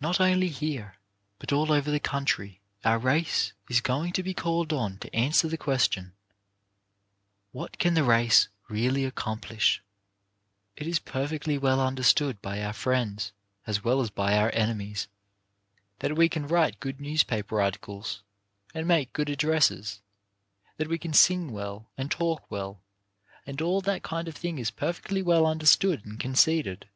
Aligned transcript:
Not 0.00 0.20
only 0.20 0.48
here, 0.48 0.96
but 1.38 1.52
all 1.52 1.70
over 1.70 1.88
the 1.88 2.00
country, 2.00 2.60
our 2.84 2.98
race 2.98 3.52
is 3.70 3.80
going 3.80 4.12
to 4.14 4.22
be 4.24 4.34
called 4.34 4.72
on 4.72 4.98
to 4.98 5.14
answer 5.14 5.46
the 5.46 5.56
question: 5.56 6.12
"What 7.52 7.78
can 7.78 7.94
the 7.94 8.02
race 8.02 8.48
really 8.68 9.04
accomplish?" 9.04 9.80
It 10.76 10.88
is 10.88 10.98
perfectly 10.98 11.56
well 11.56 11.80
understood 11.80 12.42
by 12.42 12.64
our 12.64 12.72
friends 12.72 13.30
as 13.64 13.84
well 13.84 14.00
as 14.00 14.10
by 14.10 14.36
our 14.36 14.50
enemies, 14.54 15.06
that 16.00 16.16
we 16.16 16.28
can 16.28 16.48
write 16.48 16.80
good 16.80 17.00
newspaper 17.00 17.60
articles 17.62 18.24
and 18.74 18.88
make 18.88 19.12
good 19.12 19.28
addresses, 19.30 20.00
that 20.78 20.88
we 20.88 20.98
can 20.98 21.12
sing 21.12 21.52
well 21.52 21.88
and 21.96 22.10
talk 22.10 22.50
well, 22.50 22.80
and 23.46 23.62
all 23.62 23.80
that 23.82 24.02
kind 24.02 24.26
of 24.26 24.34
thing. 24.34 24.54
All 24.54 24.56
that 24.56 24.62
is 24.62 24.70
perfectly 24.72 25.22
well 25.22 25.46
understood 25.46 26.04
and 26.04 26.18
conceded. 26.18 26.88